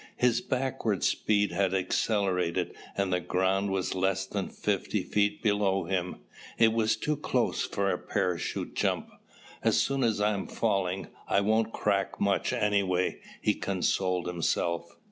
[0.17, 6.15] His backward speed had accelerated and the ground was less than fifty feet below him.
[6.57, 9.11] It was too close for a parachute jump.
[9.61, 14.95] "As slow as I'm falling, I won't crack much, anyway," he consoled himself.